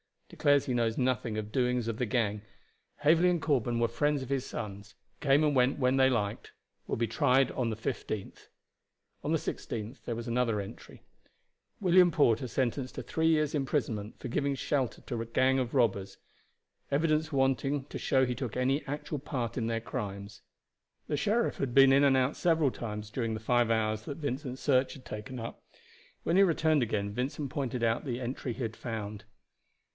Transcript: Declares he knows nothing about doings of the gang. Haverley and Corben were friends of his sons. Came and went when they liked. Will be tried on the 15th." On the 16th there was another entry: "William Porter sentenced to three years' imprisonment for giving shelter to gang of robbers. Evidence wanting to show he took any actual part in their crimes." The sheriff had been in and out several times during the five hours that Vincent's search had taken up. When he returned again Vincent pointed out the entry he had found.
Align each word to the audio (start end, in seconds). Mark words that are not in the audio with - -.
Declares 0.29 0.65
he 0.65 0.73
knows 0.73 0.97
nothing 0.97 1.37
about 1.37 1.51
doings 1.51 1.87
of 1.87 1.97
the 1.97 2.05
gang. 2.07 2.41
Haverley 2.99 3.29
and 3.29 3.41
Corben 3.41 3.79
were 3.79 3.89
friends 3.89 4.23
of 4.23 4.29
his 4.29 4.45
sons. 4.45 4.95
Came 5.19 5.43
and 5.43 5.55
went 5.55 5.77
when 5.77 5.97
they 5.97 6.09
liked. 6.09 6.53
Will 6.87 6.95
be 6.95 7.05
tried 7.05 7.51
on 7.51 7.69
the 7.69 7.75
15th." 7.75 8.47
On 9.23 9.31
the 9.31 9.37
16th 9.37 10.03
there 10.05 10.15
was 10.15 10.27
another 10.29 10.59
entry: 10.61 11.03
"William 11.79 12.09
Porter 12.09 12.47
sentenced 12.47 12.95
to 12.95 13.03
three 13.03 13.27
years' 13.27 13.53
imprisonment 13.53 14.17
for 14.17 14.29
giving 14.29 14.55
shelter 14.55 15.01
to 15.01 15.23
gang 15.25 15.59
of 15.59 15.75
robbers. 15.75 16.17
Evidence 16.89 17.31
wanting 17.31 17.83
to 17.85 17.99
show 17.99 18.25
he 18.25 18.33
took 18.33 18.57
any 18.57 18.83
actual 18.87 19.19
part 19.19 19.55
in 19.57 19.67
their 19.67 19.81
crimes." 19.81 20.41
The 21.07 21.17
sheriff 21.17 21.57
had 21.57 21.75
been 21.75 21.91
in 21.91 22.05
and 22.05 22.17
out 22.17 22.35
several 22.37 22.71
times 22.71 23.11
during 23.11 23.33
the 23.35 23.39
five 23.39 23.69
hours 23.69 24.03
that 24.03 24.17
Vincent's 24.17 24.61
search 24.61 24.93
had 24.93 25.05
taken 25.05 25.39
up. 25.39 25.61
When 26.23 26.37
he 26.37 26.43
returned 26.43 26.81
again 26.81 27.11
Vincent 27.13 27.51
pointed 27.51 27.83
out 27.83 28.05
the 28.05 28.19
entry 28.21 28.53
he 28.53 28.63
had 28.63 28.77
found. 28.77 29.25